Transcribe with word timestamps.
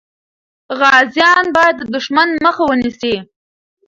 غازیان 0.79 1.45
باید 1.55 1.75
د 1.77 1.81
دښمن 1.93 2.29
مخه 2.45 2.63
ونیسي. 2.65 3.15